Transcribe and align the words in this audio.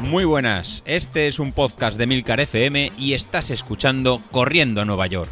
Muy 0.00 0.24
buenas, 0.24 0.82
este 0.86 1.26
es 1.26 1.40
un 1.40 1.52
podcast 1.52 1.98
de 1.98 2.06
Milcar 2.06 2.40
FM 2.40 2.92
y 2.96 3.14
estás 3.14 3.50
escuchando 3.50 4.22
Corriendo 4.30 4.80
a 4.80 4.84
Nueva 4.84 5.06
York. 5.08 5.30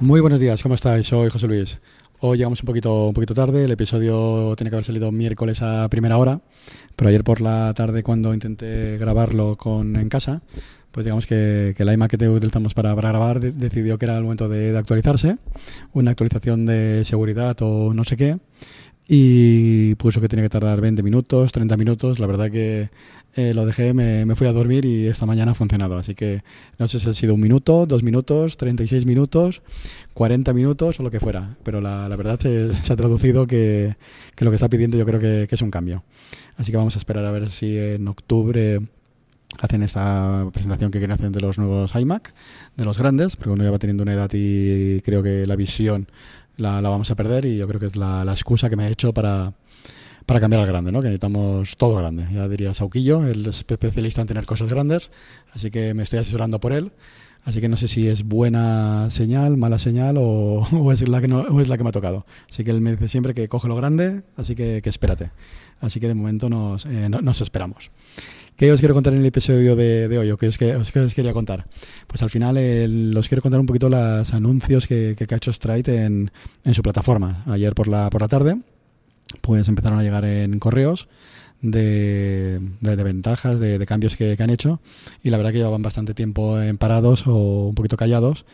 Muy 0.00 0.20
buenos 0.20 0.40
días, 0.40 0.60
¿cómo 0.62 0.74
estáis? 0.74 1.06
Soy 1.06 1.30
José 1.30 1.46
Luis. 1.46 1.80
Hoy 2.18 2.38
llegamos 2.38 2.60
un 2.60 2.66
poquito, 2.66 3.08
un 3.08 3.14
poquito 3.14 3.34
tarde, 3.34 3.64
el 3.64 3.70
episodio 3.70 4.54
tiene 4.56 4.70
que 4.70 4.76
haber 4.76 4.84
salido 4.84 5.12
miércoles 5.12 5.62
a 5.62 5.88
primera 5.88 6.18
hora, 6.18 6.40
pero 6.96 7.08
ayer 7.08 7.22
por 7.22 7.40
la 7.40 7.72
tarde 7.74 8.02
cuando 8.02 8.34
intenté 8.34 8.98
grabarlo 8.98 9.56
con, 9.56 9.96
en 9.96 10.08
casa, 10.08 10.42
pues 10.92 11.04
digamos 11.04 11.26
que, 11.26 11.74
que 11.76 11.84
la 11.84 11.94
iMac 11.94 12.16
que 12.16 12.28
utilizamos 12.28 12.74
para, 12.74 12.94
para 12.94 13.08
grabar 13.08 13.40
decidió 13.40 13.98
que 13.98 14.04
era 14.04 14.16
el 14.16 14.22
momento 14.22 14.48
de, 14.48 14.72
de 14.72 14.78
actualizarse, 14.78 15.38
una 15.92 16.12
actualización 16.12 16.66
de 16.66 17.04
seguridad 17.04 17.56
o 17.60 17.92
no 17.94 18.04
sé 18.04 18.16
qué, 18.16 18.38
y 19.08 19.94
puso 19.96 20.20
que 20.20 20.28
tenía 20.28 20.44
que 20.44 20.48
tardar 20.48 20.80
20 20.80 21.02
minutos, 21.02 21.52
30 21.52 21.76
minutos. 21.76 22.18
La 22.18 22.26
verdad 22.26 22.50
que 22.50 22.90
eh, 23.34 23.52
lo 23.54 23.66
dejé, 23.66 23.94
me, 23.94 24.24
me, 24.26 24.36
fui 24.36 24.46
a 24.46 24.52
dormir 24.52 24.84
y 24.84 25.06
esta 25.06 25.26
mañana 25.26 25.52
ha 25.52 25.54
funcionado. 25.54 25.98
Así 25.98 26.14
que 26.14 26.42
no 26.78 26.88
sé 26.88 27.00
si 27.00 27.10
ha 27.10 27.14
sido 27.14 27.34
un 27.34 27.40
minuto, 27.40 27.86
dos 27.86 28.02
minutos, 28.02 28.56
36 28.56 29.04
minutos, 29.06 29.62
40 30.14 30.52
minutos 30.52 31.00
o 31.00 31.02
lo 31.02 31.10
que 31.10 31.20
fuera. 31.20 31.56
Pero 31.62 31.80
la, 31.80 32.08
la 32.08 32.16
verdad 32.16 32.38
se, 32.40 32.72
se, 32.74 32.92
ha 32.92 32.96
traducido 32.96 33.46
que, 33.46 33.96
que, 34.34 34.44
lo 34.44 34.50
que 34.50 34.56
está 34.56 34.68
pidiendo 34.68 34.96
yo 34.96 35.04
creo 35.04 35.20
que, 35.20 35.46
que 35.48 35.54
es 35.54 35.62
un 35.62 35.70
cambio. 35.70 36.04
Así 36.56 36.70
que 36.70 36.76
vamos 36.76 36.94
a 36.96 36.98
esperar 36.98 37.24
a 37.24 37.32
ver 37.32 37.50
si 37.50 37.76
en 37.76 38.06
octubre 38.06 38.80
hacen 39.60 39.82
esta 39.82 40.48
presentación 40.52 40.90
que 40.90 40.98
quieren 40.98 41.12
hacer 41.12 41.30
de 41.30 41.40
los 41.40 41.58
nuevos 41.58 41.94
iMac, 41.94 42.32
de 42.76 42.84
los 42.84 42.98
grandes, 42.98 43.36
porque 43.36 43.50
uno 43.50 43.64
ya 43.64 43.70
va 43.70 43.78
teniendo 43.78 44.02
una 44.02 44.14
edad 44.14 44.30
y 44.32 45.00
creo 45.02 45.22
que 45.22 45.46
la 45.46 45.56
visión 45.56 46.08
la, 46.56 46.80
la 46.80 46.88
vamos 46.88 47.10
a 47.10 47.14
perder 47.14 47.44
y 47.44 47.56
yo 47.56 47.68
creo 47.68 47.80
que 47.80 47.86
es 47.86 47.96
la, 47.96 48.24
la 48.24 48.32
excusa 48.32 48.70
que 48.70 48.76
me 48.76 48.86
he 48.86 48.90
hecho 48.90 49.12
para, 49.12 49.52
para 50.26 50.40
cambiar 50.40 50.62
al 50.62 50.68
grande, 50.68 50.92
¿no? 50.92 51.00
Que 51.00 51.08
necesitamos 51.08 51.76
todo 51.76 51.96
grande. 51.96 52.26
Ya 52.32 52.48
diría 52.48 52.74
Sauquillo, 52.74 53.26
es 53.26 53.46
especialista 53.46 54.20
en 54.22 54.26
tener 54.26 54.46
cosas 54.46 54.68
grandes, 54.68 55.10
así 55.52 55.70
que 55.70 55.94
me 55.94 56.02
estoy 56.02 56.20
asesorando 56.20 56.60
por 56.60 56.72
él. 56.72 56.92
Así 57.44 57.60
que 57.60 57.68
no 57.68 57.76
sé 57.76 57.88
si 57.88 58.06
es 58.06 58.22
buena 58.22 59.10
señal, 59.10 59.56
mala 59.56 59.80
señal 59.80 60.16
o, 60.16 60.64
es, 60.92 61.08
la 61.08 61.20
que 61.20 61.26
no, 61.26 61.60
es 61.60 61.68
la 61.68 61.76
que 61.76 61.82
me 61.82 61.88
ha 61.88 61.92
tocado. 61.92 62.24
Así 62.50 62.62
que 62.62 62.70
él 62.70 62.80
me 62.80 62.92
dice 62.92 63.08
siempre 63.08 63.34
que 63.34 63.48
coge 63.48 63.66
lo 63.66 63.74
grande, 63.74 64.22
así 64.36 64.54
que, 64.54 64.80
que 64.80 64.88
espérate. 64.88 65.32
Así 65.80 65.98
que 65.98 66.06
de 66.06 66.14
momento 66.14 66.48
nos, 66.48 66.86
eh, 66.86 67.08
no, 67.08 67.20
nos 67.20 67.40
esperamos. 67.40 67.90
¿Qué 68.62 68.70
os 68.70 68.78
quiero 68.78 68.94
contar 68.94 69.12
en 69.12 69.18
el 69.18 69.26
episodio 69.26 69.74
de, 69.74 70.16
hoy? 70.16 70.30
¿O 70.30 70.36
qué 70.36 70.46
os, 70.46 70.56
qué, 70.56 70.76
os, 70.76 70.92
quería 70.92 71.32
contar? 71.32 71.66
Pues 72.06 72.22
al 72.22 72.30
final 72.30 72.56
el, 72.56 73.12
os 73.16 73.26
quiero 73.26 73.42
contar 73.42 73.58
un 73.58 73.66
poquito 73.66 73.88
los 73.88 74.32
anuncios 74.32 74.86
que, 74.86 75.16
que 75.18 75.34
ha 75.34 75.36
hecho 75.36 75.52
Stride 75.52 76.04
en, 76.04 76.30
en, 76.64 76.72
su 76.72 76.80
plataforma. 76.80 77.42
Ayer 77.46 77.74
por 77.74 77.88
la, 77.88 78.08
por 78.08 78.20
la 78.20 78.28
tarde 78.28 78.56
pues 79.40 79.66
empezaron 79.66 79.98
a 79.98 80.04
llegar 80.04 80.24
en 80.24 80.60
correos 80.60 81.08
de, 81.62 82.60
ventajas, 82.80 83.60
de, 83.60 83.84
cambios 83.86 84.16
que, 84.16 84.36
han 84.38 84.50
hecho 84.50 84.80
y 85.22 85.30
la 85.30 85.36
verdad 85.36 85.52
que 85.52 85.58
llevaban 85.58 85.82
bastante 85.82 86.12
tiempo 86.12 86.60
en 86.60 86.76
parados 86.76 87.26
o 87.26 87.68
un 87.68 87.74
poquito 87.74 87.96
callados 87.96 88.44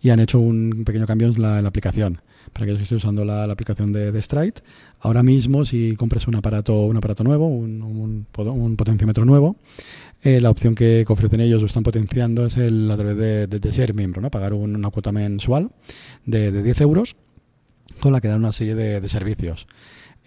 y 0.00 0.10
han 0.10 0.20
hecho 0.20 0.38
un 0.38 0.84
pequeño 0.84 1.06
cambio 1.06 1.28
en 1.28 1.42
la, 1.42 1.58
aplicación 1.58 2.20
para 2.52 2.64
aquellos 2.64 2.78
que 2.78 2.84
estén 2.84 2.98
usando 2.98 3.24
la, 3.24 3.44
aplicación 3.44 3.92
de, 3.92 4.12
de, 4.12 4.22
Stride. 4.22 4.54
Ahora 5.00 5.22
mismo, 5.22 5.64
si 5.64 5.96
compras 5.96 6.28
un 6.28 6.36
aparato, 6.36 6.82
un 6.86 6.96
aparato 6.96 7.24
nuevo, 7.24 7.46
un, 7.46 8.26
potenciómetro 8.76 9.24
nuevo, 9.24 9.56
eh, 10.22 10.40
la 10.40 10.50
opción 10.50 10.74
que, 10.74 11.04
ofrecen 11.08 11.40
ellos 11.40 11.62
o 11.62 11.66
están 11.66 11.82
potenciando 11.82 12.46
es 12.46 12.56
el 12.56 12.90
a 12.90 12.96
través 12.96 13.16
de, 13.16 13.72
ser 13.72 13.94
miembro, 13.94 14.20
¿no? 14.20 14.30
pagar 14.30 14.52
un, 14.52 14.76
una 14.76 14.90
cuota 14.90 15.12
mensual 15.12 15.70
de, 16.24 16.52
de 16.52 16.62
10 16.62 16.80
euros 16.82 17.16
con 18.00 18.12
la 18.12 18.20
que 18.20 18.28
dan 18.28 18.38
una 18.38 18.52
serie 18.52 18.74
de 18.74 19.08
servicios. 19.08 19.66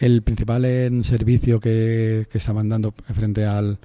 El 0.02 0.24
principal 0.24 0.66
en 0.66 1.04
servicio 1.04 1.60
que, 1.60 2.26
que 2.32 2.38
estaban 2.40 2.70
dando 2.70 2.94
frente 3.14 3.46
al, 3.46 3.78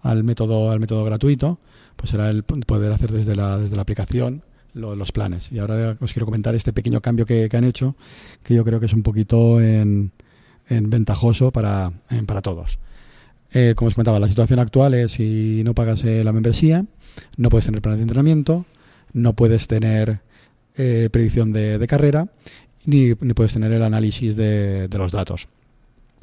al, 0.00 0.24
método, 0.24 0.70
al 0.70 0.78
método 0.78 1.04
gratuito 1.04 1.58
pues 1.96 2.10
será 2.10 2.30
el 2.30 2.44
poder 2.44 2.92
hacer 2.92 3.10
desde 3.12 3.36
la, 3.36 3.58
desde 3.58 3.76
la 3.76 3.82
aplicación 3.82 4.42
lo, 4.72 4.94
los 4.94 5.12
planes. 5.12 5.50
Y 5.52 5.58
ahora 5.58 5.96
os 6.00 6.12
quiero 6.12 6.24
comentar 6.24 6.54
este 6.54 6.72
pequeño 6.72 7.00
cambio 7.00 7.26
que, 7.26 7.48
que 7.48 7.56
han 7.56 7.64
hecho, 7.64 7.96
que 8.42 8.54
yo 8.54 8.64
creo 8.64 8.80
que 8.80 8.86
es 8.86 8.92
un 8.92 9.02
poquito 9.02 9.60
en, 9.60 10.12
en 10.68 10.88
ventajoso 10.88 11.50
para, 11.50 11.92
para 12.26 12.40
todos. 12.40 12.78
Eh, 13.52 13.74
como 13.76 13.88
os 13.88 13.94
comentaba, 13.94 14.20
la 14.20 14.28
situación 14.28 14.60
actual 14.60 14.94
es 14.94 15.12
si 15.12 15.62
no 15.64 15.74
pagas 15.74 16.04
eh, 16.04 16.22
la 16.22 16.32
membresía, 16.32 16.86
no 17.36 17.48
puedes 17.48 17.66
tener 17.66 17.82
planes 17.82 17.98
de 17.98 18.04
entrenamiento, 18.04 18.64
no 19.12 19.34
puedes 19.34 19.66
tener 19.66 20.20
eh, 20.76 21.08
predicción 21.10 21.52
de, 21.52 21.78
de 21.78 21.86
carrera 21.86 22.28
ni, 22.86 23.12
ni, 23.20 23.34
puedes 23.34 23.52
tener 23.52 23.72
el 23.72 23.82
análisis 23.82 24.36
de, 24.36 24.88
los 24.92 25.12
datos. 25.12 25.48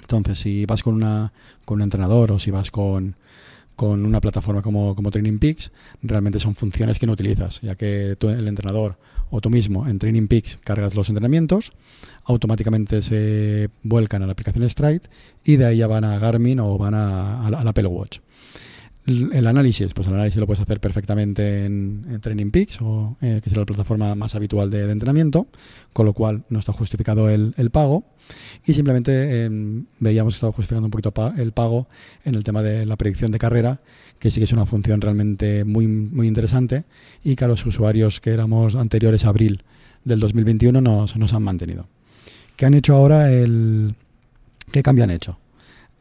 Entonces, 0.02 0.40
si 0.40 0.66
vas 0.66 0.84
con, 0.84 0.96
una, 0.96 1.34
con 1.66 1.76
un 1.78 1.82
entrenador 1.84 2.32
o 2.32 2.40
si 2.40 2.52
vas 2.52 2.72
con, 2.72 3.16
una 3.80 4.22
plataforma 4.22 4.62
como, 4.62 4.96
como 4.96 5.12
Training 5.12 5.40
Peaks, 5.40 5.72
realmente 6.02 6.40
son 6.40 6.56
funciones 6.56 6.98
que 6.98 7.06
no 7.06 7.14
utilizas, 7.14 7.62
ya 7.62 7.76
que 7.76 8.16
tú, 8.18 8.30
el 8.30 8.48
entrenador 8.48 8.98
o 9.30 9.42
tú 9.42 9.50
mismo 9.50 9.88
en 9.88 10.00
Training 10.00 10.28
Peaks 10.28 10.58
cargas 10.64 10.96
los 10.96 11.10
entrenamientos, 11.10 11.74
automáticamente 12.24 13.04
se 13.04 13.70
vuelcan 13.84 14.24
a 14.24 14.26
la 14.26 14.32
aplicación 14.32 14.68
Stride 14.70 15.02
y 15.44 15.58
de 15.58 15.66
ahí 15.66 15.78
ya 15.78 15.88
van 15.88 16.06
a 16.06 16.18
Garmin 16.18 16.60
o 16.60 16.78
van 16.78 16.94
a, 16.94 17.46
a, 17.46 17.52
la, 17.52 17.60
a 17.60 17.64
la 17.64 17.70
Apple 17.72 17.88
Watch. 17.88 18.20
El 19.08 19.48
análisis, 19.48 19.94
pues 19.94 20.10
el 20.10 20.16
análisis 20.16 20.38
lo 20.38 20.46
puedes 20.46 20.62
hacer 20.62 20.82
perfectamente 20.82 21.66
en, 21.66 22.20
Training 22.20 22.52
Peaks, 22.52 22.82
o, 22.82 23.16
eh, 23.22 23.40
que 23.42 23.50
será 23.50 23.62
la 23.62 23.66
plataforma 23.66 24.14
más 24.16 24.36
habitual 24.36 24.70
de, 24.70 24.86
de, 24.86 24.92
entrenamiento, 24.92 25.48
con 25.94 26.06
lo 26.06 26.12
cual 26.12 26.44
no 26.50 26.60
está 26.60 26.74
justificado 26.74 27.30
el, 27.30 27.54
el 27.56 27.70
pago. 27.70 28.04
Y 28.66 28.74
simplemente 28.74 29.14
eh, 29.14 29.50
veíamos 30.00 30.34
que 30.34 30.36
estaba 30.36 30.52
justificando 30.52 30.88
un 30.88 30.92
poquito 30.92 31.14
el 31.38 31.54
pago 31.54 31.88
en 32.26 32.36
el 32.36 32.44
tema 32.44 32.62
de 32.62 32.86
la 32.86 32.98
predicción 32.98 33.32
de 33.32 33.40
carrera, 33.40 33.80
que 34.20 34.30
sí 34.30 34.42
que 34.42 34.44
es 34.44 34.52
una 34.52 34.66
función 34.66 35.00
realmente 35.00 35.64
muy, 35.64 35.88
muy 35.88 36.28
interesante 36.28 36.84
y 37.24 37.38
que 37.38 37.46
a 37.46 37.48
los 37.48 37.66
usuarios 37.66 38.20
que 38.20 38.32
éramos 38.32 38.76
anteriores 38.76 39.24
a 39.24 39.30
abril 39.30 39.64
del 40.04 40.20
2021 40.20 40.82
nos, 40.82 41.16
nos 41.16 41.34
han 41.34 41.44
mantenido. 41.44 41.88
¿Qué 42.58 42.66
han 42.66 42.74
hecho 42.74 42.96
ahora? 42.96 43.32
El, 43.32 43.96
¿Qué 44.70 44.84
cambio 44.84 45.06
han 45.06 45.12
hecho? 45.12 45.38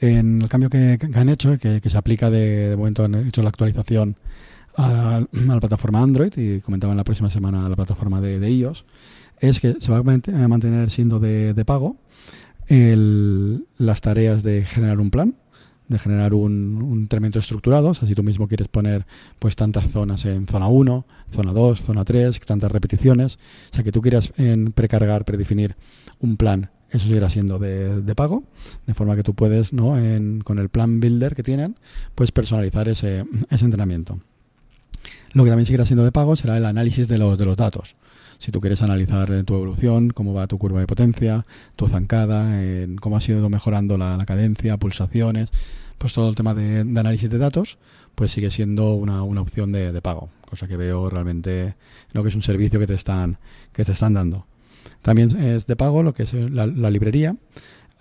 En 0.00 0.42
el 0.42 0.48
cambio 0.48 0.68
que, 0.68 0.98
han 1.14 1.28
hecho, 1.28 1.58
que, 1.58 1.80
se 1.80 1.96
aplica 1.96 2.30
de, 2.30 2.70
de, 2.70 2.76
momento, 2.76 3.04
han 3.04 3.14
hecho 3.14 3.42
la 3.42 3.48
actualización 3.48 4.16
a, 4.76 5.16
a, 5.16 5.20
la 5.32 5.60
plataforma 5.60 6.02
Android 6.02 6.32
y 6.36 6.60
comentaban 6.60 6.96
la 6.96 7.04
próxima 7.04 7.30
semana 7.30 7.64
a 7.64 7.68
la 7.68 7.76
plataforma 7.76 8.20
de, 8.20 8.38
de 8.38 8.72
es 9.40 9.60
que 9.60 9.76
se 9.80 9.92
va 9.92 9.98
a 9.98 10.48
mantener 10.48 10.90
siendo 10.90 11.18
de, 11.18 11.64
pago 11.64 11.96
el, 12.68 13.66
las 13.78 14.00
tareas 14.00 14.42
de 14.42 14.64
generar 14.64 14.98
un 15.00 15.10
plan, 15.10 15.34
de 15.88 15.98
generar 15.98 16.34
un, 16.34 16.82
un 16.82 16.98
entrenamiento 17.00 17.38
estructurado, 17.38 17.88
o 17.88 17.94
sea, 17.94 18.08
si 18.08 18.14
tú 18.14 18.22
mismo 18.22 18.48
quieres 18.48 18.68
poner 18.68 19.06
pues 19.38 19.54
tantas 19.56 19.88
zonas 19.90 20.24
en 20.24 20.46
zona 20.46 20.68
1, 20.68 21.06
zona 21.32 21.52
2, 21.52 21.82
zona 21.82 22.04
3, 22.04 22.40
tantas 22.40 22.72
repeticiones, 22.72 23.36
o 23.70 23.74
sea, 23.74 23.84
que 23.84 23.92
tú 23.92 24.00
quieras 24.00 24.32
en 24.36 24.72
precargar, 24.72 25.24
predefinir 25.24 25.76
un 26.18 26.36
plan 26.36 26.70
eso 26.90 27.06
seguirá 27.06 27.28
siendo 27.28 27.58
de, 27.58 28.02
de, 28.02 28.14
pago, 28.14 28.44
de 28.86 28.94
forma 28.94 29.16
que 29.16 29.22
tú 29.22 29.34
puedes, 29.34 29.72
¿no? 29.72 29.98
En, 29.98 30.40
con 30.40 30.58
el 30.58 30.68
plan 30.68 31.00
builder 31.00 31.34
que 31.34 31.42
tienen, 31.42 31.76
pues 32.14 32.32
personalizar 32.32 32.88
ese, 32.88 33.24
ese 33.50 33.64
entrenamiento. 33.64 34.18
Lo 35.32 35.44
que 35.44 35.50
también 35.50 35.66
seguirá 35.66 35.84
siendo 35.84 36.04
de 36.04 36.12
pago 36.12 36.36
será 36.36 36.56
el 36.56 36.64
análisis 36.64 37.08
de 37.08 37.18
los, 37.18 37.36
de 37.36 37.44
los 37.44 37.56
datos. 37.56 37.96
Si 38.38 38.52
tú 38.52 38.60
quieres 38.60 38.82
analizar 38.82 39.28
tu 39.44 39.54
evolución, 39.54 40.10
cómo 40.10 40.34
va 40.34 40.46
tu 40.46 40.58
curva 40.58 40.80
de 40.80 40.86
potencia, 40.86 41.46
tu 41.74 41.88
zancada, 41.88 42.62
en 42.62 42.96
cómo 42.96 43.16
ha 43.16 43.20
sido 43.20 43.48
mejorando 43.48 43.98
la, 43.98 44.16
la, 44.16 44.26
cadencia, 44.26 44.76
pulsaciones, 44.76 45.48
pues 45.98 46.12
todo 46.12 46.28
el 46.28 46.34
tema 46.34 46.54
de, 46.54 46.84
de, 46.84 47.00
análisis 47.00 47.30
de 47.30 47.38
datos, 47.38 47.78
pues 48.14 48.32
sigue 48.32 48.50
siendo 48.50 48.94
una, 48.94 49.22
una 49.22 49.40
opción 49.40 49.72
de, 49.72 49.92
de, 49.92 50.02
pago, 50.02 50.28
cosa 50.48 50.68
que 50.68 50.76
veo 50.76 51.08
realmente 51.08 51.76
lo 52.12 52.22
que 52.22 52.28
es 52.28 52.34
un 52.34 52.42
servicio 52.42 52.78
que 52.78 52.86
te 52.86 52.94
están, 52.94 53.38
que 53.72 53.84
te 53.84 53.92
están 53.92 54.14
dando. 54.14 54.46
También 55.02 55.36
es 55.36 55.66
de 55.66 55.76
pago 55.76 56.02
lo 56.02 56.14
que 56.14 56.24
es 56.24 56.32
la, 56.32 56.66
la 56.66 56.90
librería. 56.90 57.36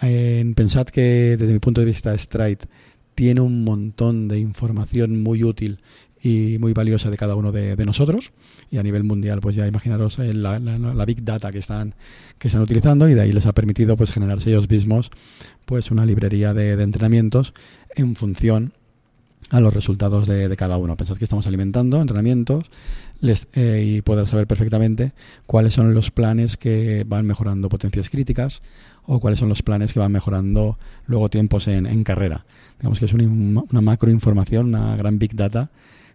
Eh, 0.02 0.54
pensad 0.56 0.88
que 0.88 1.38
desde 1.38 1.54
mi 1.54 1.60
punto 1.60 1.82
de 1.82 1.86
vista 1.86 2.18
Stride 2.18 2.68
tiene 3.14 3.42
un 3.42 3.64
montón 3.64 4.28
de 4.28 4.40
información 4.40 5.24
muy 5.24 5.44
útil 5.44 5.80
y 6.22 6.58
muy 6.60 6.74
valiosa 6.74 7.10
de 7.10 7.18
cada 7.18 7.36
uno 7.36 7.52
de, 7.52 7.78
nosotros 7.86 8.32
y 8.72 8.78
a 8.78 8.84
nivel 8.84 9.04
mundial 9.04 9.40
pues 9.42 9.56
ya 9.56 9.68
imaginaros 9.68 10.18
eh, 10.20 10.34
la, 10.34 10.60
la, 10.60 11.06
big 11.06 11.24
data 11.24 11.52
que 11.52 11.60
están 11.60 11.94
que 12.40 12.48
están 12.48 12.64
utilizando 12.64 13.08
y 13.08 13.14
de 13.14 13.22
ahí 13.22 13.32
les 13.32 13.46
ha 13.46 13.54
permitido 13.54 13.96
pues 13.96 14.12
generarse 14.12 14.50
ellos 14.50 14.68
mismos 14.68 15.12
pues 15.66 15.92
una 15.92 16.06
librería 16.06 16.54
de 16.54 16.82
entrenamientos 16.82 17.54
en 17.96 18.16
función 18.16 18.74
a 19.50 19.60
los 19.60 19.74
resultados 19.74 20.28
de, 20.28 20.50
de, 20.50 20.58
cada 20.58 20.78
uno. 20.78 20.96
Pensad 20.96 21.18
que 21.18 21.26
estamos 21.26 21.48
alimentando 21.48 22.02
entrenamientos 22.02 22.66
les, 23.22 23.48
eh, 23.54 23.84
y 23.86 24.02
poder 24.02 24.28
saber 24.28 24.48
perfectamente 24.48 25.14
cuáles 25.46 25.74
son 25.74 25.94
los 25.94 26.12
planes 26.12 26.58
que 26.58 27.04
van 27.08 27.26
mejorando 27.26 27.70
potencias 27.70 28.10
críticas 28.10 28.62
o 29.06 29.20
cuáles 29.20 29.40
son 29.40 29.50
los 29.50 29.62
planes 29.62 29.94
que 29.94 30.00
van 30.00 30.12
mejorando 30.12 30.78
luego 31.06 31.30
tiempos 31.30 31.68
en, 31.68 31.86
en 31.86 32.04
carrera. 32.04 32.46
Digamos 32.80 33.00
que 33.00 33.06
es 33.06 33.14
una, 33.14 33.64
una 33.72 33.82
macro 33.82 34.12
información, 34.12 34.68
una 34.68 34.96
gran 34.98 35.20
big 35.20 35.36
data 35.36 35.70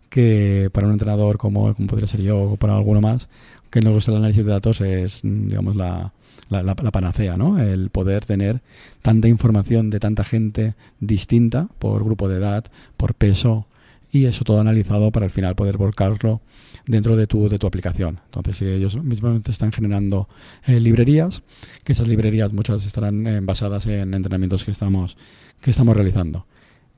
que 0.08 0.68
para 0.72 0.88
un 0.88 0.92
entrenador 0.92 1.38
como, 1.38 1.72
como 1.74 1.86
podría 1.86 2.08
ser 2.08 2.20
yo 2.20 2.42
o 2.42 2.56
para 2.56 2.76
alguno 2.76 3.00
más, 3.00 3.28
que 3.70 3.80
nos 3.80 3.92
gusta 3.92 4.10
el 4.10 4.18
análisis 4.18 4.44
de 4.44 4.50
datos 4.50 4.80
es, 4.80 5.20
digamos, 5.22 5.76
la, 5.76 6.12
la, 6.48 6.62
la, 6.62 6.74
panacea, 6.74 7.36
¿no? 7.36 7.58
El 7.58 7.90
poder 7.90 8.24
tener 8.24 8.60
tanta 9.02 9.28
información 9.28 9.90
de 9.90 10.00
tanta 10.00 10.24
gente 10.24 10.74
distinta 10.98 11.68
por 11.78 12.04
grupo 12.04 12.28
de 12.28 12.38
edad, 12.38 12.64
por 12.96 13.14
peso 13.14 13.66
y 14.12 14.26
eso 14.26 14.44
todo 14.44 14.60
analizado 14.60 15.12
para 15.12 15.24
al 15.24 15.30
final 15.30 15.54
poder 15.54 15.76
volcarlo 15.76 16.40
dentro 16.86 17.16
de 17.16 17.26
tu, 17.26 17.48
de 17.48 17.58
tu 17.58 17.66
aplicación. 17.66 18.20
Entonces, 18.26 18.62
ellos 18.62 19.00
mismos 19.02 19.40
están 19.46 19.70
generando 19.70 20.28
eh, 20.66 20.80
librerías, 20.80 21.42
que 21.84 21.92
esas 21.92 22.08
librerías 22.08 22.52
muchas 22.52 22.84
estarán 22.84 23.26
eh, 23.26 23.40
basadas 23.40 23.86
en 23.86 24.14
entrenamientos 24.14 24.64
que 24.64 24.72
estamos, 24.72 25.16
que 25.60 25.70
estamos 25.70 25.96
realizando. 25.96 26.46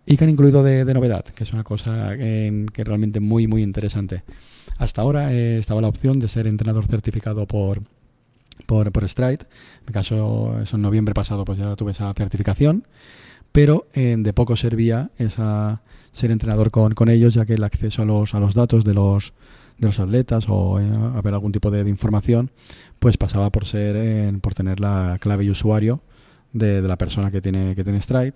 Y 0.04 0.16
que 0.16 0.24
han 0.24 0.30
incluido 0.30 0.62
de, 0.62 0.84
novedad, 0.92 1.24
que 1.24 1.44
es 1.44 1.52
una 1.52 1.64
cosa 1.64 2.16
que, 2.16 2.66
que 2.72 2.84
realmente 2.84 3.20
muy, 3.20 3.46
muy 3.46 3.62
interesante. 3.62 4.24
Hasta 4.78 5.02
ahora 5.02 5.32
eh, 5.32 5.58
estaba 5.58 5.80
la 5.80 5.88
opción 5.88 6.18
de 6.18 6.28
ser 6.28 6.46
entrenador 6.46 6.86
certificado 6.86 7.46
por, 7.46 7.82
por, 8.66 8.90
por 8.90 9.08
Stride. 9.08 9.42
En 9.42 9.86
mi 9.86 9.92
caso, 9.92 10.60
eso 10.60 10.76
en 10.76 10.82
noviembre 10.82 11.14
pasado, 11.14 11.44
pues 11.44 11.58
ya 11.58 11.76
tuve 11.76 11.92
esa 11.92 12.12
certificación. 12.14 12.86
Pero 13.52 13.86
de 13.94 14.32
poco 14.32 14.56
servía 14.56 15.10
esa 15.18 15.82
ser 16.12 16.30
entrenador 16.30 16.70
con, 16.70 16.94
con 16.94 17.08
ellos, 17.08 17.34
ya 17.34 17.44
que 17.46 17.54
el 17.54 17.64
acceso 17.64 18.02
a 18.02 18.04
los, 18.04 18.34
a 18.34 18.40
los 18.40 18.54
datos 18.54 18.84
de 18.84 18.94
los, 18.94 19.32
de 19.78 19.88
los 19.88 19.98
atletas 19.98 20.46
o 20.48 20.78
eh, 20.78 20.84
a 20.84 21.20
ver 21.22 21.34
algún 21.34 21.52
tipo 21.52 21.70
de, 21.70 21.88
información, 21.88 22.50
pues 22.98 23.16
pasaba 23.16 23.50
por 23.50 23.66
ser 23.66 24.38
por 24.40 24.54
tener 24.54 24.78
la 24.78 25.18
clave 25.20 25.44
y 25.44 25.50
usuario 25.50 26.00
de, 26.52 26.82
la 26.82 26.96
persona 26.96 27.30
que 27.30 27.40
tiene 27.40 27.74
que 27.74 27.82
tiene 27.82 28.00
Stride 28.00 28.34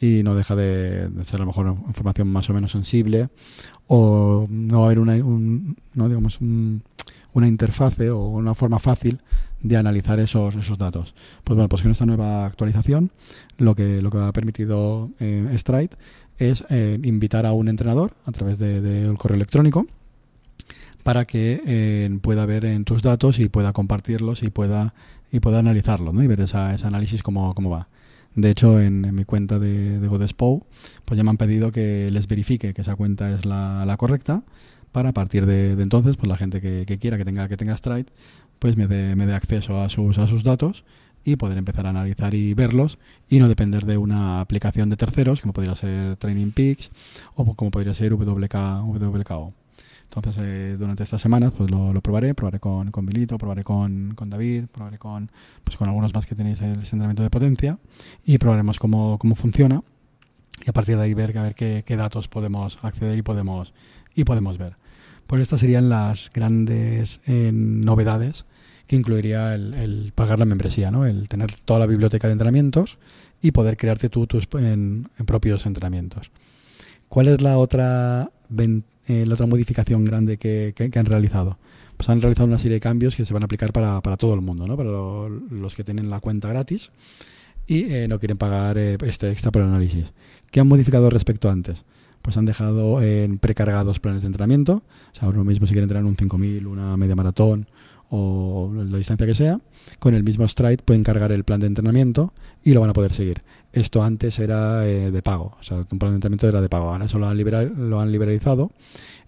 y 0.00 0.22
no 0.22 0.34
deja 0.34 0.56
de, 0.56 1.08
ser 1.24 1.36
a 1.36 1.38
lo 1.40 1.46
mejor 1.46 1.76
información 1.86 2.28
más 2.28 2.50
o 2.50 2.54
menos 2.54 2.72
sensible 2.72 3.28
o 3.86 4.46
no 4.50 4.84
haber 4.84 4.98
una 4.98 5.16
no 5.16 6.08
digamos 6.08 6.38
una 6.40 7.46
interfase 7.46 8.10
o 8.10 8.26
una 8.26 8.54
forma 8.54 8.78
fácil 8.78 9.20
de 9.62 9.76
analizar 9.76 10.18
esos 10.18 10.56
esos 10.56 10.76
datos. 10.76 11.14
Pues 11.44 11.54
bueno, 11.54 11.68
pues 11.68 11.82
con 11.82 11.92
esta 11.92 12.06
nueva 12.06 12.46
actualización 12.46 13.10
lo 13.58 13.74
que 13.74 14.02
lo 14.02 14.10
que 14.10 14.18
ha 14.18 14.32
permitido 14.32 15.10
eh, 15.20 15.54
Stride 15.56 15.96
es 16.38 16.64
eh, 16.70 16.98
invitar 17.02 17.46
a 17.46 17.52
un 17.52 17.68
entrenador 17.68 18.14
a 18.26 18.32
través 18.32 18.58
del 18.58 18.82
de, 18.82 19.14
correo 19.16 19.36
electrónico 19.36 19.86
para 21.02 21.24
que 21.24 21.62
eh, 21.66 22.18
pueda 22.22 22.46
ver 22.46 22.64
en 22.64 22.84
tus 22.84 23.02
datos 23.02 23.38
y 23.38 23.48
pueda 23.48 23.72
compartirlos 23.72 24.42
y 24.42 24.50
pueda 24.50 24.94
y 25.32 25.40
pueda 25.40 25.58
analizarlo 25.58 26.12
¿no? 26.12 26.22
y 26.22 26.26
ver 26.26 26.40
esa, 26.40 26.74
ese 26.74 26.86
análisis 26.86 27.22
cómo, 27.22 27.54
cómo 27.54 27.70
va. 27.70 27.88
De 28.34 28.50
hecho, 28.50 28.80
en, 28.80 29.14
mi 29.14 29.24
cuenta 29.24 29.58
de, 29.58 29.98
de 29.98 30.08
Godespo, 30.08 30.66
pues 31.04 31.18
ya 31.18 31.24
me 31.24 31.30
han 31.30 31.36
pedido 31.36 31.70
que 31.72 32.10
les 32.10 32.26
verifique 32.26 32.72
que 32.72 32.82
esa 32.82 32.96
cuenta 32.96 33.34
es 33.34 33.44
la, 33.44 33.84
la 33.84 33.96
correcta 33.96 34.42
para 34.92 35.10
a 35.10 35.12
partir 35.12 35.46
de, 35.46 35.72
entonces, 35.72 36.16
pues 36.16 36.28
la 36.28 36.36
gente 36.36 36.60
que, 36.60 36.98
quiera 36.98 37.18
que 37.18 37.24
tenga 37.24 37.48
que 37.48 37.56
tenga 37.56 37.76
Stride, 37.76 38.06
pues 38.58 38.76
me 38.76 38.86
dé, 38.86 39.16
me 39.16 39.32
acceso 39.34 39.80
a 39.80 39.88
sus, 39.88 40.18
a 40.18 40.26
sus 40.26 40.44
datos 40.44 40.84
y 41.24 41.36
poder 41.36 41.58
empezar 41.58 41.86
a 41.86 41.90
analizar 41.90 42.34
y 42.34 42.54
verlos 42.54 42.98
y 43.28 43.38
no 43.38 43.48
depender 43.48 43.86
de 43.86 43.96
una 43.96 44.40
aplicación 44.40 44.90
de 44.90 44.96
terceros 44.96 45.40
como 45.40 45.52
podría 45.52 45.74
ser 45.74 46.16
Training 46.16 46.50
Peaks 46.52 46.90
o 47.34 47.54
como 47.54 47.70
podría 47.70 47.94
ser 47.94 48.12
WK, 48.12 48.54
WKO. 48.84 49.61
Entonces, 50.14 50.42
eh, 50.44 50.76
durante 50.78 51.04
estas 51.04 51.22
semanas, 51.22 51.52
pues 51.56 51.70
lo, 51.70 51.98
probaré, 52.02 52.34
probaré 52.34 52.60
con, 52.60 52.90
con 52.90 53.06
probaré 53.06 53.64
con, 53.64 54.14
con, 54.14 54.28
David, 54.28 54.64
probaré 54.70 54.98
con, 54.98 55.30
pues 55.64 55.78
con 55.78 55.88
algunos 55.88 56.12
más 56.12 56.26
que 56.26 56.34
tenéis 56.34 56.60
el 56.60 56.74
entrenamiento 56.74 57.22
de 57.22 57.30
potencia 57.30 57.78
y 58.26 58.36
probaremos 58.36 58.78
cómo, 58.78 59.16
cómo 59.18 59.34
funciona 59.34 59.82
y 60.64 60.68
a 60.68 60.72
partir 60.74 60.96
de 60.96 61.04
ahí 61.04 61.14
ver, 61.14 61.36
a 61.38 61.42
ver 61.42 61.54
qué, 61.54 61.82
qué, 61.86 61.96
datos 61.96 62.28
podemos 62.28 62.78
acceder 62.82 63.16
y 63.16 63.22
podemos, 63.22 63.72
y 64.14 64.24
podemos 64.24 64.58
ver. 64.58 64.76
Pues 65.26 65.40
estas 65.40 65.60
serían 65.60 65.88
las 65.88 66.30
grandes 66.32 67.20
eh, 67.26 67.50
novedades 67.54 68.44
que 68.86 68.96
incluiría 68.96 69.54
el, 69.54 70.12
pagar 70.14 70.38
la 70.38 70.44
membresía, 70.44 70.90
¿no? 70.90 71.06
el 71.06 71.28
tener 71.30 71.54
toda 71.54 71.80
la 71.80 71.86
biblioteca 71.86 72.28
de 72.28 72.32
entrenamientos 72.32 72.98
y 73.40 73.52
poder 73.52 73.78
crearte 73.78 74.10
tú 74.10 74.26
tus 74.26 74.46
en, 74.54 75.08
propios 75.24 75.64
entrenamientos. 75.64 76.30
¿Cuál 77.08 77.28
es 77.28 77.40
la 77.40 77.56
otra, 77.56 78.30
eh, 79.06 79.24
la 79.26 79.34
otra 79.34 79.46
modificación 79.46 80.04
grande 80.04 80.36
que, 80.36 80.74
han 80.94 81.04
realizado? 81.06 81.58
Pues 81.96 82.08
han 82.08 82.20
realizado 82.20 82.46
una 82.46 82.58
serie 82.58 82.74
de 82.74 82.80
cambios 82.80 83.16
que 83.16 83.24
se 83.24 83.32
van 83.32 83.42
a 83.42 83.46
aplicar 83.46 83.72
para, 83.72 84.00
todo 84.16 84.34
el 84.34 84.40
mundo, 84.40 84.66
¿no? 84.66 84.76
para 84.76 84.90
los 84.90 85.74
que 85.74 85.84
tienen 85.84 86.10
la 86.10 86.20
cuenta 86.20 86.48
gratis 86.48 86.90
y 87.66 87.92
eh, 87.92 88.08
no 88.08 88.18
quieren 88.18 88.38
pagar 88.38 88.76
eh, 88.78 88.96
este 89.04 89.30
extra 89.30 89.50
por 89.50 89.62
el 89.62 89.68
análisis. 89.68 90.12
¿Qué 90.50 90.60
han 90.60 90.66
modificado 90.66 91.10
respecto 91.10 91.48
a 91.48 91.52
antes? 91.52 91.84
Pues 92.22 92.36
han 92.36 92.44
dejado 92.44 93.02
en 93.02 93.38
precargados 93.38 93.98
planes 93.98 94.22
de 94.22 94.26
entrenamiento. 94.26 94.82
O 95.12 95.14
sea, 95.14 95.26
ahora 95.26 95.42
mismo 95.44 95.66
si 95.66 95.72
quieren 95.72 95.84
entrenar 95.84 96.04
un 96.04 96.16
5000, 96.16 96.66
una 96.66 96.96
media 96.96 97.16
maratón 97.16 97.66
o 98.14 98.70
la 98.74 98.98
distancia 98.98 99.26
que 99.26 99.34
sea, 99.34 99.58
con 99.98 100.14
el 100.14 100.22
mismo 100.22 100.46
Stride 100.46 100.82
pueden 100.84 101.02
cargar 101.02 101.32
el 101.32 101.44
plan 101.44 101.60
de 101.60 101.66
entrenamiento 101.66 102.34
y 102.62 102.74
lo 102.74 102.82
van 102.82 102.90
a 102.90 102.92
poder 102.92 103.14
seguir. 103.14 103.42
Esto 103.72 104.02
antes 104.02 104.38
era 104.38 104.86
eh, 104.86 105.10
de 105.10 105.22
pago, 105.22 105.56
o 105.58 105.62
sea, 105.62 105.78
un 105.78 105.98
plan 105.98 106.12
de 106.12 106.16
entrenamiento 106.16 106.46
era 106.46 106.60
de 106.60 106.68
pago. 106.68 106.92
Ahora 106.92 107.06
eso 107.06 107.18
lo 107.18 107.26
han, 107.26 108.12
liberalizado 108.12 108.70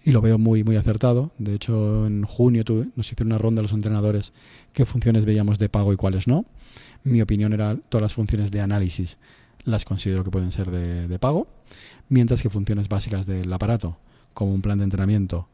y 0.03 0.11
lo 0.11 0.21
veo 0.21 0.37
muy, 0.37 0.63
muy 0.63 0.75
acertado. 0.75 1.31
De 1.39 1.55
hecho, 1.55 2.05
en 2.05 2.25
junio 2.25 2.63
nos 2.95 3.11
hicieron 3.11 3.29
una 3.29 3.39
ronda 3.39 3.63
los 3.63 3.73
entrenadores 3.73 4.33
qué 4.71 4.85
funciones 4.85 5.25
veíamos 5.25 5.57
de 5.57 5.67
pago 5.67 5.91
y 5.91 5.95
cuáles 5.95 6.27
no. 6.27 6.45
Mi 7.03 7.23
opinión 7.23 7.53
era 7.53 7.75
todas 7.89 8.03
las 8.03 8.13
funciones 8.13 8.51
de 8.51 8.61
análisis 8.61 9.17
las 9.63 9.83
considero 9.83 10.23
que 10.23 10.29
pueden 10.29 10.51
ser 10.51 10.69
de, 10.69 11.07
de 11.07 11.17
pago, 11.17 11.47
mientras 12.07 12.43
que 12.43 12.51
funciones 12.51 12.87
básicas 12.87 13.25
del 13.25 13.51
aparato, 13.51 13.97
como 14.35 14.53
un 14.53 14.61
plan 14.61 14.77
de 14.77 14.83
entrenamiento 14.83 15.47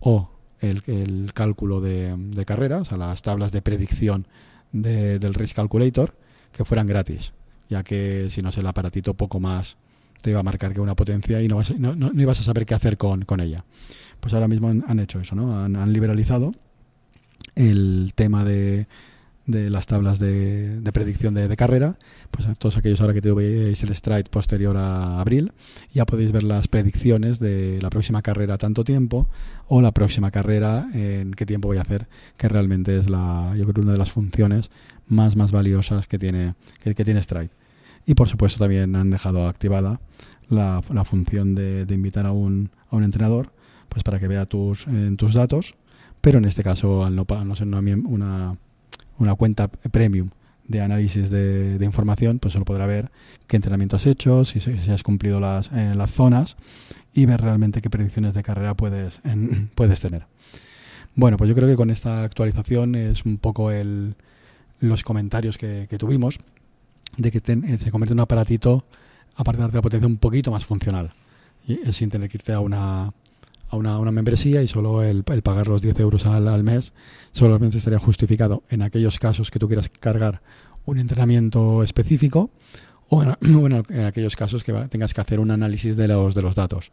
o 0.00 0.33
el, 0.70 1.32
cálculo 1.34 1.80
de, 1.80 2.14
de, 2.16 2.44
carrera, 2.44 2.78
o 2.78 2.84
sea, 2.84 2.98
las 2.98 3.22
tablas 3.22 3.52
de 3.52 3.62
predicción 3.62 4.26
del 4.72 5.34
Race 5.34 5.54
Calculator, 5.54 6.14
que 6.52 6.64
fueran 6.64 6.86
gratis, 6.86 7.32
ya 7.68 7.82
que 7.82 8.28
si 8.30 8.42
no 8.42 8.50
es 8.50 8.58
el 8.58 8.66
aparatito 8.66 9.14
poco 9.14 9.40
más 9.40 9.76
te 10.20 10.30
iba 10.30 10.40
a 10.40 10.42
marcar 10.42 10.72
que 10.72 10.80
una 10.80 10.94
potencia 10.94 11.42
y 11.42 11.48
no, 11.48 11.60
no, 11.78 11.94
no, 11.94 12.10
ibas 12.20 12.40
a 12.40 12.44
saber 12.44 12.64
qué 12.64 12.74
hacer 12.74 12.96
con, 12.96 13.26
con, 13.26 13.40
ella. 13.40 13.62
Pues 14.20 14.32
ahora 14.32 14.48
mismo 14.48 14.68
han, 14.68 14.98
hecho 14.98 15.20
eso, 15.20 15.34
¿no? 15.34 15.62
han 15.62 15.92
liberalizado 15.92 16.54
el 17.54 18.12
tema 18.14 18.42
de, 18.42 18.86
de 19.46 19.68
las 19.68 19.86
tablas 19.86 20.18
de, 20.18 20.80
predicción 20.92 21.34
de, 21.34 21.54
carrera, 21.56 21.96
pues 22.30 22.46
a 22.46 22.54
todos 22.54 22.76
aquellos 22.76 23.00
ahora 23.00 23.12
que 23.12 23.20
veis 23.32 23.82
el 23.82 23.94
stride 23.94 24.24
posterior 24.24 24.76
a 24.76 25.20
abril, 25.20 25.52
ya 25.92 26.06
podéis 26.06 26.32
ver 26.32 26.44
las 26.44 26.68
predicciones 26.68 27.38
de 27.38 27.78
la 27.82 27.90
próxima 27.90 28.22
carrera 28.22 28.56
tanto 28.58 28.84
tiempo 28.84 29.28
o 29.68 29.82
la 29.82 29.92
próxima 29.92 30.30
carrera 30.30 30.88
en 30.94 31.32
qué 31.32 31.44
tiempo 31.44 31.68
voy 31.68 31.76
a 31.76 31.82
hacer, 31.82 32.08
que 32.36 32.48
realmente 32.48 32.98
es 32.98 33.10
la, 33.10 33.54
yo 33.56 33.66
creo 33.66 33.82
una 33.82 33.92
de 33.92 33.98
las 33.98 34.12
funciones 34.12 34.70
más 35.06 35.36
más 35.36 35.52
valiosas 35.52 36.06
que 36.06 36.18
tiene 36.18 36.54
que, 36.82 36.94
tiene 37.04 37.22
stride. 37.22 37.50
Y 38.06 38.14
por 38.14 38.28
supuesto 38.28 38.58
también 38.58 38.96
han 38.96 39.10
dejado 39.10 39.46
activada 39.46 40.00
la, 40.48 40.82
la 40.92 41.04
función 41.04 41.54
de, 41.54 41.84
de, 41.84 41.94
invitar 41.94 42.26
a 42.26 42.32
un, 42.32 42.70
a 42.90 42.96
un 42.96 43.04
entrenador, 43.04 43.52
pues 43.88 44.02
para 44.02 44.18
que 44.18 44.28
vea 44.28 44.46
tus, 44.46 44.86
tus 45.16 45.34
datos, 45.34 45.74
pero 46.20 46.38
en 46.38 46.44
este 46.46 46.62
caso 46.62 47.04
al 47.04 47.14
no, 47.16 47.26
no 47.44 47.56
ser 47.56 47.66
una 47.66 48.56
una 49.18 49.34
cuenta 49.34 49.68
premium 49.68 50.30
de 50.66 50.80
análisis 50.80 51.30
de, 51.30 51.78
información, 51.82 52.38
pues 52.38 52.52
solo 52.52 52.64
podrá 52.64 52.86
ver 52.86 53.10
qué 53.46 53.56
entrenamiento 53.56 53.96
has 53.96 54.06
hecho, 54.06 54.44
si, 54.44 54.58
has 54.90 55.02
cumplido 55.02 55.40
las, 55.40 55.70
eh, 55.72 55.92
las 55.94 56.10
zonas 56.10 56.56
y 57.12 57.26
ver 57.26 57.40
realmente 57.40 57.82
qué 57.82 57.90
predicciones 57.90 58.34
de 58.34 58.42
carrera 58.42 58.74
puedes, 58.74 59.20
puedes 59.74 60.00
tener. 60.00 60.26
Bueno, 61.14 61.36
pues 61.36 61.48
yo 61.48 61.54
creo 61.54 61.68
que 61.68 61.76
con 61.76 61.90
esta 61.90 62.24
actualización 62.24 62.94
es 62.94 63.24
un 63.24 63.38
poco 63.38 63.70
el, 63.70 64.16
los 64.80 65.02
comentarios 65.02 65.58
que, 65.58 65.86
tuvimos 65.98 66.38
de 67.16 67.30
que 67.30 67.38
eh, 67.38 67.78
se 67.78 67.90
convierte 67.90 68.12
en 68.12 68.18
un 68.18 68.20
aparatito, 68.20 68.84
aparte 69.36 69.58
de 69.58 69.62
darte 69.62 69.76
la 69.78 69.82
potencia, 69.82 70.08
un 70.08 70.16
poquito 70.16 70.50
más 70.50 70.64
funcional, 70.64 71.14
y, 71.66 71.92
sin 71.92 72.10
tener 72.10 72.28
que 72.28 72.38
irte 72.38 72.52
a 72.52 72.60
una, 72.60 73.12
a 73.74 73.98
una, 73.98 74.12
membresía 74.12 74.62
y 74.62 74.68
solo 74.68 75.02
el, 75.02 75.24
pagar 75.24 75.68
los 75.68 75.82
10 75.82 75.98
euros 76.00 76.26
al, 76.26 76.64
mes 76.64 76.92
solamente 77.32 77.78
estaría 77.78 77.98
justificado 77.98 78.62
en 78.70 78.82
aquellos 78.82 79.18
casos 79.18 79.50
que 79.50 79.58
tú 79.58 79.66
quieras 79.66 79.88
cargar 79.88 80.42
un 80.84 80.98
entrenamiento 80.98 81.82
específico 81.82 82.50
o 83.08 83.22
en, 83.22 83.74
aquellos 84.04 84.36
casos 84.36 84.64
que 84.64 84.72
tengas 84.88 85.14
que 85.14 85.20
hacer 85.20 85.40
un 85.40 85.50
análisis 85.50 85.96
de 85.96 86.08
los, 86.08 86.34
de 86.34 86.42
los 86.42 86.54
datos. 86.54 86.92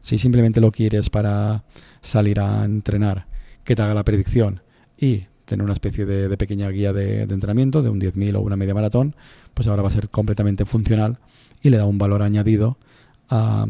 Si 0.00 0.18
simplemente 0.18 0.60
lo 0.60 0.72
quieres 0.72 1.10
para 1.10 1.64
salir 2.00 2.40
a 2.40 2.64
entrenar, 2.64 3.26
que 3.64 3.76
te 3.76 3.82
haga 3.82 3.94
la 3.94 4.04
predicción 4.04 4.62
y 4.98 5.26
tener 5.44 5.64
una 5.64 5.74
especie 5.74 6.04
de, 6.06 6.28
de 6.28 6.36
pequeña 6.36 6.68
guía 6.70 6.92
de, 6.92 7.26
de, 7.26 7.34
entrenamiento, 7.34 7.82
de 7.82 7.90
un 7.90 8.00
10.000 8.00 8.36
o 8.36 8.40
una 8.40 8.56
media 8.56 8.74
maratón, 8.74 9.14
pues 9.54 9.68
ahora 9.68 9.82
va 9.82 9.88
a 9.88 9.92
ser 9.92 10.08
completamente 10.08 10.64
funcional 10.64 11.18
y 11.62 11.70
le 11.70 11.76
da 11.76 11.84
un 11.84 11.98
valor 11.98 12.22
añadido 12.22 12.78
a, 13.28 13.66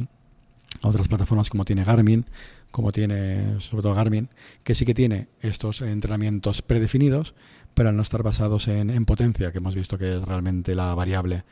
otras 0.83 1.09
plataformas 1.09 1.49
como 1.49 1.65
tiene 1.65 1.85
Garmin, 1.85 2.27
como 2.71 2.93
tiene 2.93 3.61
sobre 3.61 3.83
todo 3.83 3.95
Garmin, 3.95 4.29
que 4.65 4.75
sí 4.75 4.85
que 4.85 4.95
tiene 4.95 5.29
estos 5.41 5.81
entrenamientos 5.81 6.63
predefinidos, 6.63 7.35
pero 7.75 7.89
al 7.89 7.97
no 7.97 8.03
estar 8.03 8.23
basados 8.23 8.69
en, 8.69 8.91
en 8.91 9.05
potencia, 9.05 9.53
que 9.53 9.59
hemos 9.59 9.75
visto 9.75 9.99
que 9.99 10.17
es 10.17 10.23
realmente 10.23 10.75
la 10.75 10.95
variable 10.95 11.45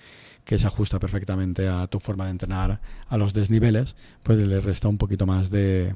que 0.45 0.59
se 0.59 0.67
ajusta 0.67 0.99
perfectamente 0.99 1.69
a 1.69 1.87
tu 1.87 2.01
forma 2.01 2.25
de 2.25 2.33
entrenar, 2.33 2.81
a 3.09 3.17
los 3.17 3.35
desniveles, 3.35 3.95
pues 4.23 4.39
le 4.39 4.61
resta 4.61 4.89
un 4.89 4.99
poquito 4.99 5.27
más 5.27 5.51
de, 5.51 5.95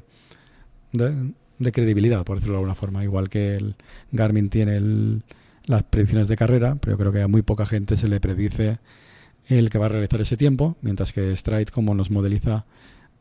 de, 0.93 1.71
credibilidad, 1.71 2.23
por 2.23 2.37
decirlo 2.37 2.53
de 2.53 2.59
alguna 2.59 2.75
forma. 2.75 3.03
Igual 3.03 3.29
que 3.29 3.55
el 3.55 3.75
Garmin 4.11 4.49
tiene 4.49 4.79
las 5.65 5.83
predicciones 5.83 6.27
de 6.27 6.35
carrera, 6.35 6.77
pero 6.79 6.97
creo 6.97 7.11
que 7.11 7.21
a 7.21 7.27
muy 7.27 7.41
poca 7.41 7.65
gente 7.65 7.97
se 7.97 8.07
le 8.07 8.19
predice 8.19 8.79
el 9.47 9.69
que 9.69 9.77
va 9.77 9.87
a 9.87 9.89
realizar 9.89 10.21
ese 10.21 10.37
tiempo, 10.37 10.77
mientras 10.81 11.11
que 11.13 11.35
Stride, 11.35 11.65
como 11.65 11.93
nos 11.93 12.09
modeliza 12.09 12.65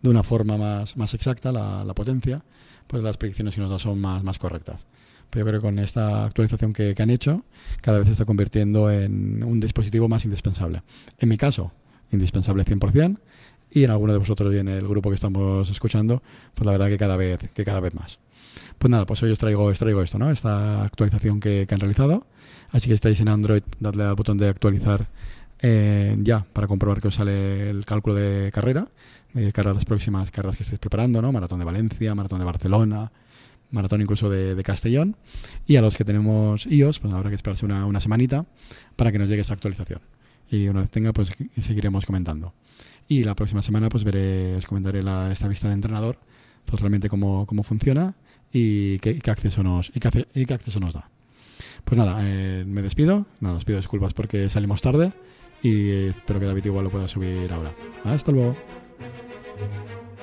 de 0.04 0.11
una 0.11 0.23
forma 0.23 0.58
más, 0.58 0.99
más 0.99 1.14
exacta 1.14 1.50
la, 1.50 1.94
potencia, 1.94 2.42
pues 2.87 3.02
las 3.02 3.16
predicciones 3.16 3.54
que 3.54 3.62
nos 3.62 3.70
da 3.70 3.78
son 3.78 3.99
más, 3.99 4.23
más 4.23 4.38
correctas. 4.38 4.84
Pero 5.30 5.46
yo 5.46 5.49
creo 5.49 5.61
que 5.62 5.66
con 5.66 5.78
esta 5.78 6.26
actualización 6.26 6.75
que, 6.75 6.94
que, 6.94 7.02
han 7.02 7.08
hecho, 7.08 7.42
cada 7.80 7.96
vez 7.96 8.08
se 8.08 8.12
está 8.12 8.26
convirtiendo 8.26 8.90
en 8.90 9.42
un 9.42 9.61
dispositivo 9.61 10.06
más 10.06 10.26
indispensable. 10.26 10.82
En 11.18 11.30
mi 11.30 11.38
caso, 11.38 11.73
indispensable 12.12 12.66
100%, 12.66 13.18
y 13.70 13.84
en 13.84 13.90
alguno 13.90 14.12
de 14.12 14.18
vosotros 14.18 14.52
y 14.52 14.58
en 14.58 14.68
el 14.68 14.87
grupo 14.87 15.08
que 15.08 15.14
estamos 15.14 15.70
escuchando, 15.70 16.23
pues 16.54 16.66
la 16.66 16.73
verdad 16.73 16.88
que 16.88 16.99
cada 16.99 17.16
vez, 17.16 17.38
que 17.54 17.64
cada 17.64 17.80
vez 17.80 17.94
más. 17.94 18.18
Pues 18.78 18.90
nada, 18.90 19.06
pues 19.06 19.23
hoy 19.23 19.30
os 19.30 19.38
traigo, 19.38 19.64
os 19.64 19.78
traigo 19.78 20.02
esto, 20.02 20.18
¿no? 20.18 20.30
Esta 20.30 20.84
actualización 20.84 21.40
que, 21.40 21.64
que 21.66 21.75
han 21.75 21.80
realizado. 21.80 22.26
Así 22.73 22.88
que 22.88 22.94
estáis 22.94 23.20
en 23.20 23.30
Android, 23.30 23.62
dadle 23.80 24.04
al 24.04 24.16
botón 24.16 24.37
de 24.37 24.49
actualizar 24.50 25.08
eh, 25.66 26.14
ya 26.20 26.44
para 26.52 26.66
comprobar 26.66 27.00
que 27.00 27.08
os 27.08 27.14
sale 27.14 27.70
el 27.70 27.87
cálculo 27.87 28.16
de 28.16 28.52
carrera, 28.52 28.88
a 29.34 29.62
las 29.64 29.84
próximas 29.84 30.30
carreras 30.30 30.56
que 30.56 30.62
estéis 30.62 30.78
preparando, 30.78 31.20
¿no? 31.20 31.32
Maratón 31.32 31.58
de 31.58 31.64
Valencia, 31.64 32.14
Maratón 32.14 32.38
de 32.38 32.44
Barcelona, 32.44 33.10
Maratón 33.70 34.00
incluso 34.00 34.30
de, 34.30 34.62
Castellón. 34.62 35.16
Y 35.66 35.76
a 35.76 35.82
los 35.82 35.96
que 35.96 36.04
tenemos 36.04 36.66
iOS, 36.66 37.00
pues 37.00 37.12
habrá 37.12 37.30
que 37.30 37.36
esperarse 37.36 37.64
una, 37.64 37.86
una 37.86 38.00
semanita 38.00 38.46
para 38.96 39.10
que 39.10 39.18
nos 39.18 39.28
llegue 39.28 39.42
esa 39.42 39.54
actualización. 39.54 40.00
Y 40.50 40.68
una 40.68 40.80
vez 40.80 40.90
tenga, 40.90 41.12
pues 41.12 41.32
seguiremos 41.60 42.06
comentando. 42.06 42.54
Y 43.08 43.24
la 43.24 43.34
próxima 43.34 43.62
semana 43.62 43.88
pues 43.88 44.04
veré, 44.04 44.56
os 44.56 44.66
comentaré 44.66 45.02
la, 45.02 45.30
esta 45.32 45.48
vista 45.48 45.68
de 45.68 45.74
entrenador, 45.74 46.18
pues 46.64 46.80
realmente 46.80 47.08
cómo, 47.08 47.46
cómo 47.46 47.62
funciona 47.62 48.14
y 48.52 48.98
qué, 49.00 49.20
acceso 49.30 49.62
nos, 49.62 49.90
y 49.94 50.00
qué, 50.00 50.26
y 50.34 50.46
qué, 50.46 50.54
acceso 50.54 50.80
nos 50.80 50.94
da. 50.94 51.10
Pues 51.84 51.98
nada, 51.98 52.18
eh, 52.22 52.64
me 52.66 52.82
despido, 52.82 53.26
nada, 53.40 53.56
os 53.56 53.64
pido 53.64 53.78
disculpas 53.78 54.14
porque 54.14 54.48
salimos 54.48 54.80
tarde 54.80 55.12
y 55.62 55.90
espero 56.08 56.40
que 56.40 56.46
David 56.46 56.66
igual 56.66 56.84
lo 56.84 56.90
pueda 56.90 57.08
subir 57.08 57.52
ahora. 57.52 57.74
Hasta 58.04 58.32
luego. 58.32 58.83
thank 58.98 59.14
you 59.18 60.13